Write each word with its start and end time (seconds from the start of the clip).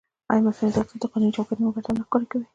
ایا 0.31 0.43
مصنوعي 0.45 0.71
ځیرکتیا 0.75 0.97
د 0.99 1.05
قانوني 1.11 1.31
چوکاټ 1.35 1.57
نیمګړتیا 1.59 1.91
نه 1.93 2.03
ښکاره 2.07 2.25
کوي؟ 2.31 2.45